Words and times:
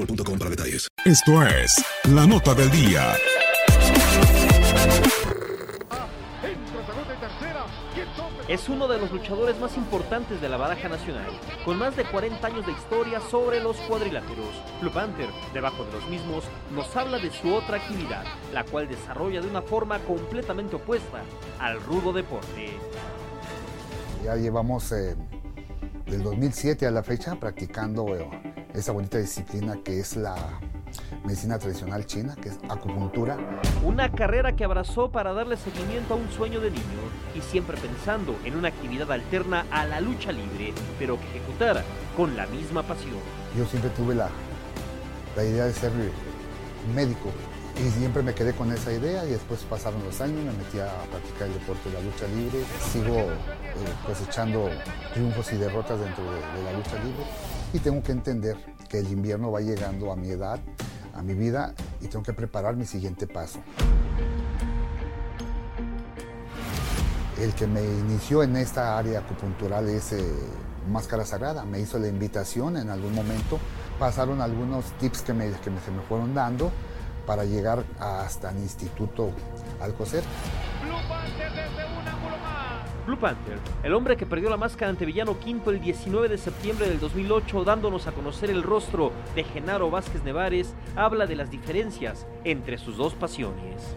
boostmobile.com 0.00 0.38
para 0.38 0.50
detalles. 0.50 0.88
Esto 1.04 1.42
es 1.42 1.84
la 2.08 2.26
nota 2.26 2.54
del 2.54 2.70
día. 2.70 3.14
Es 8.48 8.68
uno 8.68 8.88
de 8.88 8.98
los 8.98 9.12
luchadores 9.12 9.60
más 9.60 9.76
importantes 9.76 10.40
de 10.40 10.48
la 10.48 10.56
baraja 10.56 10.88
nacional, 10.88 11.30
con 11.64 11.78
más 11.78 11.96
de 11.96 12.04
40 12.04 12.44
años 12.44 12.66
de 12.66 12.72
historia 12.72 13.20
sobre 13.20 13.60
los 13.60 13.76
cuadriláteros. 13.82 14.48
Blue 14.80 14.90
Panther, 14.90 15.28
debajo 15.54 15.84
de 15.84 15.92
los 15.92 16.08
mismos, 16.08 16.44
nos 16.74 16.96
habla 16.96 17.18
de 17.18 17.30
su 17.30 17.54
otra 17.54 17.76
actividad, 17.76 18.24
la 18.52 18.64
cual 18.64 18.88
desarrolla 18.88 19.40
de 19.40 19.46
una 19.46 19.62
forma 19.62 20.00
completamente 20.00 20.76
opuesta 20.76 21.22
al 21.60 21.80
rudo 21.80 22.12
deporte. 22.12 22.70
Ya 24.24 24.34
llevamos 24.34 24.90
eh, 24.90 25.14
del 26.06 26.22
2007 26.24 26.86
a 26.86 26.90
la 26.90 27.04
fecha 27.04 27.36
practicando 27.36 28.16
eh, 28.16 28.49
esa 28.74 28.92
bonita 28.92 29.18
disciplina 29.18 29.76
que 29.84 30.00
es 30.00 30.16
la 30.16 30.36
medicina 31.24 31.58
tradicional 31.58 32.06
china, 32.06 32.36
que 32.40 32.48
es 32.50 32.58
acupuntura. 32.68 33.36
Una 33.84 34.10
carrera 34.10 34.54
que 34.56 34.64
abrazó 34.64 35.10
para 35.10 35.32
darle 35.32 35.56
seguimiento 35.56 36.14
a 36.14 36.16
un 36.16 36.30
sueño 36.30 36.60
de 36.60 36.70
niño 36.70 36.82
y 37.34 37.40
siempre 37.40 37.76
pensando 37.76 38.36
en 38.44 38.56
una 38.56 38.68
actividad 38.68 39.10
alterna 39.10 39.66
a 39.70 39.86
la 39.86 40.00
lucha 40.00 40.32
libre, 40.32 40.72
pero 40.98 41.18
que 41.18 41.26
ejecutara 41.28 41.82
con 42.16 42.36
la 42.36 42.46
misma 42.46 42.82
pasión. 42.82 43.18
Yo 43.56 43.64
siempre 43.66 43.90
tuve 43.90 44.14
la, 44.14 44.28
la 45.36 45.44
idea 45.44 45.64
de 45.64 45.72
ser 45.72 45.92
médico 46.94 47.30
y 47.76 47.88
siempre 47.90 48.22
me 48.22 48.34
quedé 48.34 48.52
con 48.52 48.72
esa 48.72 48.92
idea 48.92 49.24
y 49.24 49.30
después 49.30 49.60
pasaron 49.62 50.02
los 50.04 50.20
años, 50.20 50.38
me 50.44 50.52
metí 50.52 50.78
a 50.80 50.90
practicar 51.10 51.48
el 51.48 51.54
deporte 51.54 51.88
de 51.88 51.94
la 51.94 52.00
lucha 52.00 52.26
libre, 52.26 52.64
sigo 52.92 53.16
eh, 53.16 53.36
cosechando 54.06 54.68
triunfos 55.14 55.52
y 55.52 55.56
derrotas 55.56 55.98
dentro 56.00 56.24
de, 56.24 56.36
de 56.58 56.64
la 56.64 56.72
lucha 56.72 56.96
libre 56.96 57.24
y 57.72 57.78
tengo 57.78 58.02
que 58.02 58.12
entender 58.12 58.56
que 58.88 58.98
el 58.98 59.10
invierno 59.10 59.50
va 59.52 59.60
llegando 59.60 60.12
a 60.12 60.16
mi 60.16 60.30
edad, 60.30 60.58
a 61.14 61.22
mi 61.22 61.34
vida 61.34 61.74
y 62.00 62.08
tengo 62.08 62.24
que 62.24 62.32
preparar 62.32 62.76
mi 62.76 62.86
siguiente 62.86 63.26
paso. 63.26 63.60
El 67.40 67.54
que 67.54 67.66
me 67.66 67.82
inició 67.82 68.42
en 68.42 68.56
esta 68.56 68.98
área 68.98 69.20
acupuntural 69.20 69.88
es 69.88 70.12
eh, 70.12 70.22
Máscara 70.90 71.24
Sagrada, 71.24 71.64
me 71.64 71.80
hizo 71.80 71.98
la 71.98 72.08
invitación 72.08 72.76
en 72.76 72.90
algún 72.90 73.14
momento, 73.14 73.58
pasaron 73.98 74.42
algunos 74.42 74.84
tips 74.98 75.22
que, 75.22 75.32
me, 75.32 75.50
que 75.50 75.70
se 75.84 75.90
me 75.90 76.02
fueron 76.08 76.34
dando 76.34 76.70
para 77.26 77.44
llegar 77.44 77.84
hasta 77.98 78.50
el 78.50 78.58
Instituto 78.58 79.30
Alcocer. 79.80 80.22
Blue 80.82 80.96
Panther, 83.18 83.58
el 83.82 83.94
hombre 83.94 84.16
que 84.16 84.26
perdió 84.26 84.50
la 84.50 84.56
máscara 84.56 84.90
ante 84.90 85.06
Villano 85.06 85.38
Quinto 85.38 85.70
el 85.70 85.80
19 85.80 86.28
de 86.28 86.38
septiembre 86.38 86.88
del 86.88 87.00
2008, 87.00 87.64
dándonos 87.64 88.06
a 88.06 88.12
conocer 88.12 88.50
el 88.50 88.62
rostro 88.62 89.12
de 89.34 89.44
Genaro 89.44 89.90
Vázquez 89.90 90.22
Nevares, 90.22 90.74
habla 90.96 91.26
de 91.26 91.36
las 91.36 91.50
diferencias 91.50 92.26
entre 92.44 92.78
sus 92.78 92.96
dos 92.96 93.14
pasiones. 93.14 93.96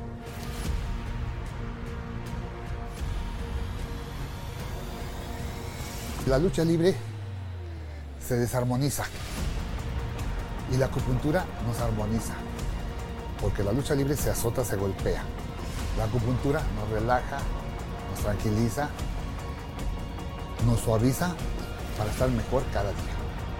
La 6.28 6.38
lucha 6.38 6.63
libre 6.63 6.95
se 8.25 8.35
desarmoniza 8.35 9.03
y 10.74 10.78
la 10.78 10.85
acupuntura 10.85 11.45
nos 11.68 11.80
armoniza, 11.81 12.34
porque 13.41 13.63
la 13.63 13.74
lucha 13.74 13.94
libre 13.94 14.16
se 14.16 14.30
azota, 14.30 14.63
se 14.63 14.78
golpea. 14.78 15.24
La 15.97 16.06
acupuntura 16.06 16.62
nos 16.75 16.90
relaja, 16.90 17.40
nos 18.13 18.24
tranquiliza, 18.24 18.90
nos 20.68 20.79
suaviza 20.79 21.35
para 21.97 22.12
estar 22.12 22.29
mejor 22.29 22.63
cada 22.72 22.90
día. 22.90 23.13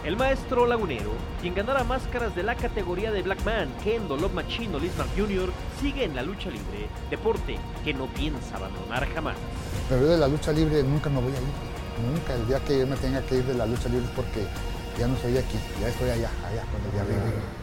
El 0.05 0.17
maestro 0.17 0.67
lagunero, 0.67 1.11
quien 1.41 1.55
ganara 1.55 1.83
máscaras 1.85 2.35
de 2.35 2.43
la 2.43 2.55
categoría 2.55 3.11
de 3.11 3.21
Black 3.21 3.43
Man, 3.45 3.73
Kendo, 3.83 4.17
Love 4.17 4.33
Machine 4.33 4.75
o 4.75 4.79
Lismar 4.79 5.07
Jr., 5.17 5.49
sigue 5.81 6.03
en 6.03 6.15
la 6.15 6.21
lucha 6.21 6.49
libre, 6.49 6.89
deporte 7.09 7.57
que 7.83 7.93
no 7.93 8.07
piensa 8.07 8.57
abandonar 8.57 9.07
jamás. 9.13 9.37
Pero 9.87 10.01
yo 10.01 10.07
de 10.09 10.17
la 10.17 10.27
lucha 10.27 10.51
libre 10.51 10.83
nunca 10.83 11.09
me 11.09 11.21
voy 11.21 11.31
a 11.31 11.37
ir. 11.37 12.11
Nunca. 12.11 12.33
El 12.33 12.47
día 12.47 12.59
que 12.59 12.79
yo 12.79 12.87
me 12.87 12.97
tenga 12.97 13.21
que 13.21 13.35
ir 13.35 13.45
de 13.45 13.53
la 13.53 13.65
lucha 13.65 13.87
libre 13.87 14.05
es 14.05 14.11
porque 14.11 14.45
ya 14.99 15.07
no 15.07 15.15
estoy 15.15 15.37
aquí, 15.37 15.57
ya 15.79 15.87
estoy 15.87 16.09
allá, 16.09 16.29
allá 16.45 16.63
con 16.71 16.83
el 16.85 16.91
de 16.91 16.99
arriba. 16.99 17.62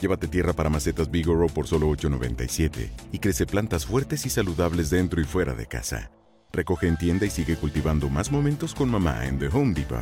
Llévate 0.00 0.28
tierra 0.28 0.52
para 0.52 0.68
macetas 0.68 1.10
Bigoro 1.10 1.46
por 1.48 1.66
solo 1.66 1.88
$8.97 1.90 2.90
y 3.12 3.18
crece 3.18 3.46
plantas 3.46 3.86
fuertes 3.86 4.26
y 4.26 4.30
saludables 4.30 4.90
dentro 4.90 5.20
y 5.20 5.24
fuera 5.24 5.54
de 5.54 5.66
casa. 5.66 6.10
Recoge 6.52 6.86
en 6.86 6.96
tienda 6.96 7.26
y 7.26 7.30
sigue 7.30 7.56
cultivando 7.56 8.08
más 8.08 8.30
momentos 8.30 8.74
con 8.74 8.90
mamá 8.90 9.26
en 9.26 9.38
The 9.38 9.48
Home 9.48 9.74
Depot. 9.74 9.98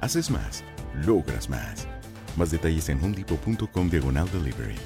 Haces 0.00 0.30
más, 0.30 0.64
logras 1.06 1.48
más. 1.48 1.86
Más 2.36 2.50
detalles 2.50 2.88
en 2.88 3.02
homedepot.com 3.02 3.90
diagonal 3.90 4.30
delivery. 4.30 4.76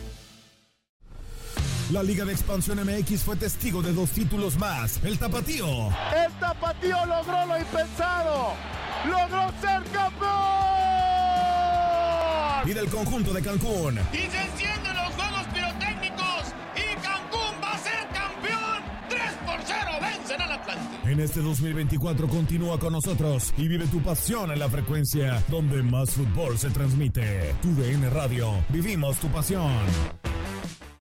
La 1.90 2.02
Liga 2.02 2.24
de 2.24 2.32
Expansión 2.32 2.78
MX 2.78 3.22
fue 3.22 3.36
testigo 3.36 3.82
de 3.82 3.92
dos 3.92 4.10
títulos 4.10 4.56
más. 4.58 4.98
El 5.04 5.18
Tapatío. 5.18 5.66
El 5.88 6.32
Tapatío 6.40 7.04
logró 7.04 7.46
lo 7.46 7.58
impensado. 7.58 8.54
Logró 9.04 9.52
ser 9.60 9.82
campeón. 9.92 10.41
Y 12.64 12.72
del 12.72 12.88
conjunto 12.88 13.32
de 13.32 13.42
Cancún. 13.42 13.98
Y 14.12 14.18
se 14.18 14.42
encienden 14.42 14.94
los 14.94 15.12
juegos 15.14 15.46
pirotécnicos. 15.52 16.54
Y 16.76 16.94
Cancún 17.02 17.54
va 17.62 17.72
a 17.72 17.78
ser 17.78 18.08
campeón. 18.12 18.82
3 19.08 19.20
por 19.44 19.60
0 19.64 19.90
vencen 20.00 20.40
al 20.42 20.52
Atlante. 20.52 21.10
En 21.10 21.20
este 21.20 21.40
2024 21.40 22.28
continúa 22.28 22.78
con 22.78 22.92
nosotros 22.92 23.52
y 23.56 23.66
vive 23.66 23.86
tu 23.86 24.00
pasión 24.00 24.52
en 24.52 24.60
la 24.60 24.68
frecuencia 24.68 25.42
donde 25.48 25.82
más 25.82 26.10
fútbol 26.10 26.56
se 26.56 26.70
transmite. 26.70 27.54
Tu 27.62 27.74
DN 27.74 28.08
Radio. 28.10 28.52
Vivimos 28.68 29.16
tu 29.18 29.28
pasión. 29.28 30.21